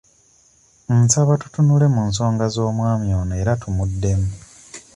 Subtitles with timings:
[1.01, 4.29] Nsaba tutunule mu nsonga z'omwami ono era tumuddemu.